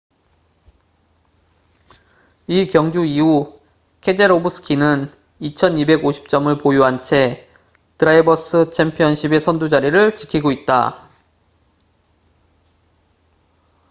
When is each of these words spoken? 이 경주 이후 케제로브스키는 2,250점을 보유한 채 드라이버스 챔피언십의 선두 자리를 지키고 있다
이 2.47 2.65
경주 2.65 3.05
이후 3.05 3.59
케제로브스키는 4.01 5.11
2,250점을 5.41 6.59
보유한 6.59 7.03
채 7.03 7.47
드라이버스 7.99 8.71
챔피언십의 8.71 9.39
선두 9.39 9.69
자리를 9.69 10.15
지키고 10.15 10.51
있다 10.51 11.07